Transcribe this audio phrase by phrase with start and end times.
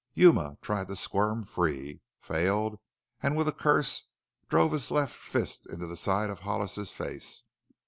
[0.15, 2.79] Yuma tried to squirm free, failed,
[3.21, 4.09] and with a curse
[4.49, 7.43] drove his left fist into the side of Hollis's face.